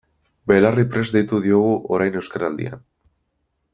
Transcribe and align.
Belarriprest 0.51 1.17
deitu 1.17 1.41
diogu 1.45 1.75
orain 1.99 2.19
Euskaraldian. 2.23 2.85